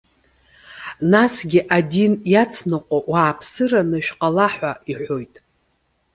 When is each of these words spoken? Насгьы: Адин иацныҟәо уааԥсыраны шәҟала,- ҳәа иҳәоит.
Насгьы: 1.11 1.61
Адин 1.77 2.13
иацныҟәо 2.31 2.99
уааԥсыраны 3.11 3.97
шәҟала,- 4.05 4.51
ҳәа 4.53 4.71
иҳәоит. 4.91 5.35